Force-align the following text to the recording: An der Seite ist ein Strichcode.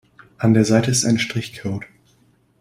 An 0.39 0.55
der 0.55 0.65
Seite 0.65 0.89
ist 0.89 1.05
ein 1.05 1.19
Strichcode. 1.19 1.85